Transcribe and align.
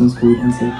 uns 0.00 0.14
gut. 0.16 0.24
Und. 0.24 0.72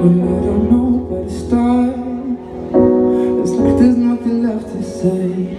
When 0.00 0.22
I 0.22 0.40
don't 0.46 0.70
know 0.70 0.88
It's 3.42 3.52
like 3.52 3.78
there's 3.78 3.96
nothing 3.96 4.42
left 4.42 4.66
to 4.72 4.82
say 4.82 5.58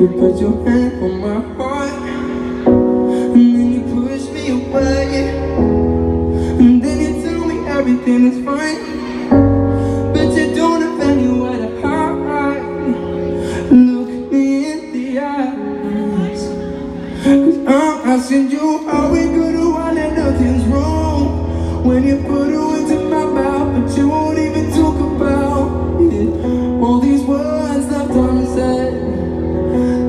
You 0.00 0.06
put 0.18 0.40
your 0.40 0.56
hand 0.64 1.02
on 1.02 1.20
my 1.20 1.56
heart 1.56 1.65
everything 7.88 8.26
is 8.26 8.44
fine. 8.44 9.30
But 10.12 10.34
you 10.34 10.52
don't 10.56 10.82
have 10.82 11.00
anywhere 11.08 11.56
to 11.56 11.80
hide. 11.80 12.62
Look 13.70 14.32
me 14.32 14.72
in 14.72 14.92
the 14.92 15.20
eyes. 15.20 16.42
Cause 17.22 17.58
I'm 17.58 18.08
asking 18.10 18.50
you 18.50 18.88
how 18.88 19.12
we 19.12 19.26
gonna 19.26 19.70
while 19.70 19.96
and 19.96 20.16
nothing's 20.16 20.64
wrong? 20.64 21.84
When 21.86 22.02
you 22.02 22.16
put 22.22 22.48
words 22.48 22.90
in 22.90 23.08
my 23.08 23.24
mouth 23.24 23.88
But 23.88 23.96
you 23.96 24.08
won't 24.08 24.38
even 24.38 24.72
talk 24.72 24.96
about 24.96 26.00
it. 26.12 26.28
All 26.82 26.98
these 26.98 27.22
words 27.22 27.86
left 27.86 28.10
unsaid 28.10 28.94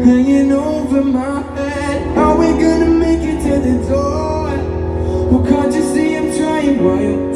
Hanging 0.03 0.51
over 0.51 1.03
my 1.03 1.41
head. 1.55 2.15
How 2.15 2.35
we 2.39 2.47
gonna 2.59 2.89
make 2.89 3.21
it 3.21 3.39
to 3.43 3.53
the 3.67 3.87
door? 3.87 4.47
Well 5.29 5.45
can't 5.47 5.75
you 5.75 5.83
see 5.93 6.17
I'm 6.17 6.35
trying? 6.35 6.83
While 6.83 7.01
you 7.01 7.17
till 7.17 7.25
like 7.25 7.26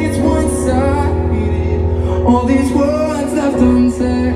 it's 0.00 0.18
one-sided. 0.18 1.80
All 2.26 2.44
these 2.46 2.72
words 2.72 3.32
left 3.32 3.58
unsaid 3.58 4.34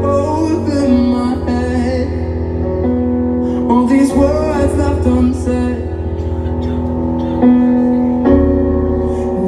over 0.07 0.87
my 0.89 1.51
head. 1.51 2.07
All 3.69 3.85
these 3.87 4.11
words 4.13 4.73
left 4.75 5.05
unsaid 5.05 5.89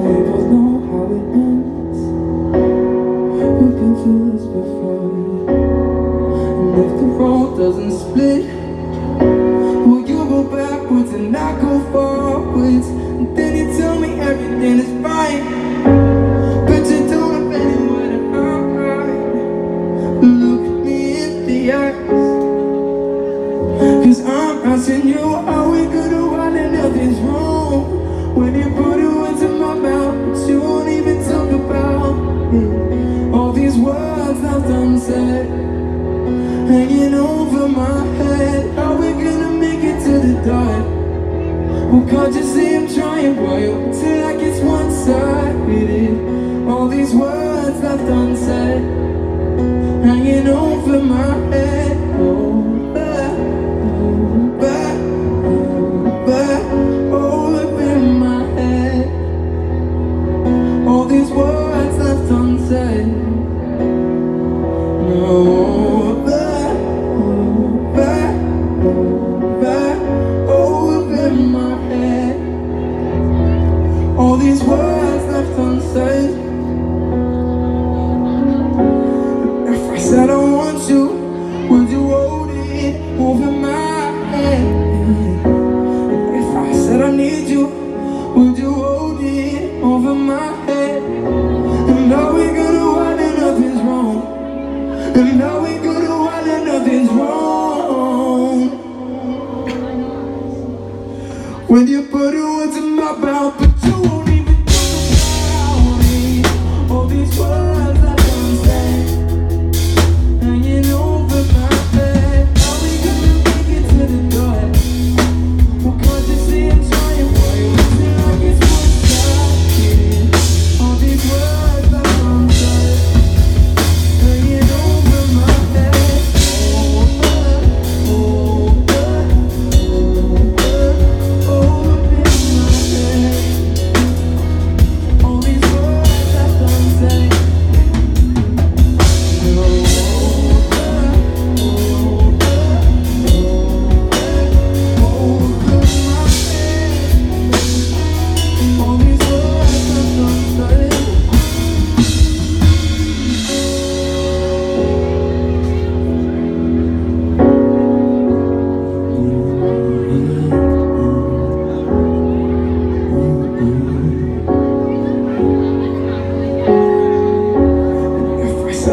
We 0.03 0.13
both 0.27 0.47
know 0.51 0.71
how 0.89 1.05
it 1.17 1.27
ends. 1.33 1.99
We've 3.59 3.75
been 3.79 3.95
through 3.95 4.31
this 4.31 4.45
before 4.45 5.42
doesn't 7.73 7.91
split 7.91 8.45
Will 9.87 10.07
you 10.07 10.17
go 10.29 10.43
backwards 10.43 11.11
and 11.13 11.35
I 11.35 11.59
go 11.59 11.79
forwards? 11.91 12.87
And 12.87 13.35
then 13.35 13.55
you 13.57 13.77
tell 13.77 13.99
me 13.99 14.19
everything 14.19 14.79
is 14.79 15.03
fine. 15.03 15.43
But 16.67 16.85
you 16.87 17.09
don't 17.09 17.51
have 17.51 17.61
anywhere 17.61 18.09
to 18.11 18.19
hide. 18.31 19.25
Look 20.23 20.85
me 20.85 21.23
in 21.23 21.45
the 21.47 21.73
eyes. 21.73 21.95
Cause 24.05 24.21
I'm 24.21 24.57
asking 24.67 25.07
you, 25.07 25.19
are 25.19 25.69
we 25.69 25.85
good 25.85 26.13
or? 26.13 26.39
And 26.39 26.73
nothing's 26.73 27.19
wrong. 27.21 28.35
When 28.35 28.53
you 28.55 28.69
put 28.75 28.97
the 29.01 29.09
words 29.19 29.41
in 29.41 29.57
my 29.57 29.73
mouth, 29.73 30.49
you 30.49 30.61
won't 30.61 30.89
even 30.89 31.23
talk 31.27 31.49
about 31.51 32.53
it. 32.53 33.33
All 33.33 33.51
these 33.51 33.77
words 33.77 34.39
left 34.41 34.69
unsaid 34.69 35.63
hanging 36.67 37.13
over 37.13 37.62
my 37.73 38.05
head. 38.17 38.75
How 38.75 38.95
we 38.95 39.11
gonna 39.11 39.51
make 39.51 39.83
it 39.83 39.99
to 40.05 40.13
the 40.27 40.33
dark? 40.45 40.85
Well, 41.91 42.05
can't 42.09 42.35
you 42.35 42.43
see 42.43 42.75
I'm 42.75 42.87
trying 42.87 43.35
you 43.59 43.91
till 43.99 44.25
I 44.25 44.33
it's 44.33 44.61
one-sided? 44.61 46.15
All 46.69 46.87
these 46.87 47.13
words 47.13 47.79
left 47.81 48.03
unsaid, 48.03 48.81
hanging 50.05 50.47
over 50.47 50.99
my 51.03 51.33
head. 51.51 51.62
over 89.93 90.15
my 90.15 90.47
head. 90.65 91.03
And 91.03 92.09
now 92.09 92.33
we 92.33 92.45
gonna 92.47 92.91
one 92.91 93.19
and 93.19 93.37
nothing's 93.37 93.81
wrong. 93.81 94.17
And 95.17 95.37
now 95.37 95.61
we 95.63 95.77
gonna 95.85 96.17
one 96.17 96.49
and 96.49 96.65
nothing's 96.65 97.09
wrong. 97.09 98.69
When 101.67 101.87
you 101.87 102.02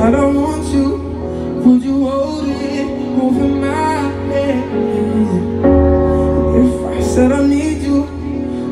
I 0.02 0.10
don't 0.10 0.34
want 0.34 0.66
you. 0.72 0.96
Would 1.64 1.82
you 1.82 2.08
hold 2.08 2.44
it 2.48 2.88
over 3.22 3.48
my 3.48 3.98
head? 4.30 4.64
If 6.56 6.86
I 6.86 7.00
said 7.02 7.32
I 7.32 7.46
need 7.46 7.82
you, 7.82 8.02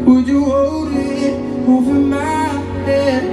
would 0.07 0.27
you 0.27 0.45
hold 0.47 0.89
it 0.91 1.35
over 1.69 1.93
my 1.93 2.49
head? 2.87 3.25